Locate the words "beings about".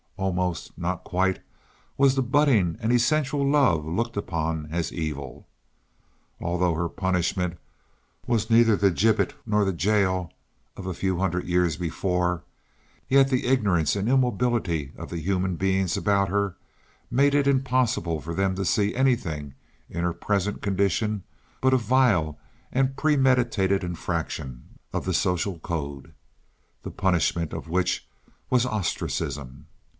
15.55-16.29